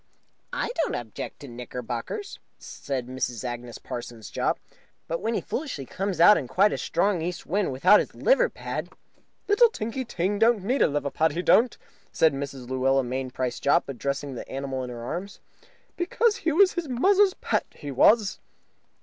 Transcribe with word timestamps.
"I 0.51 0.71
don't 0.81 0.95
object 0.95 1.41
to 1.41 1.47
the 1.47 1.53
knickerbockers," 1.53 2.39
said 2.57 3.05
Mrs. 3.05 3.43
Agnes 3.43 3.77
Parsons 3.77 4.31
Jopp, 4.31 4.59
"but 5.07 5.21
when 5.21 5.35
he 5.35 5.41
foolishly 5.41 5.85
comes 5.85 6.19
out 6.19 6.39
in 6.39 6.47
quite 6.47 6.73
a 6.73 6.77
strong 6.79 7.21
east 7.21 7.45
wind 7.45 7.71
without 7.71 7.99
his 7.99 8.15
liver 8.15 8.49
pad" 8.49 8.89
"Little 9.47 9.69
Tinky 9.69 10.03
Ting 10.03 10.39
don't 10.39 10.63
need 10.63 10.81
no 10.81 10.87
liver 10.87 11.11
pad, 11.11 11.33
he 11.33 11.43
don't," 11.43 11.77
said 12.11 12.33
Mrs. 12.33 12.67
Luella 12.67 13.03
Mainprice 13.03 13.59
Jopp, 13.61 13.87
addressing 13.87 14.33
the 14.33 14.49
animal 14.49 14.83
in 14.83 14.89
her 14.89 15.03
arms, 15.03 15.39
"because 15.97 16.37
he 16.37 16.51
was 16.51 16.73
his 16.73 16.87
muzzer's 16.89 17.35
pet, 17.35 17.67
he 17.75 17.91
was." 17.91 18.39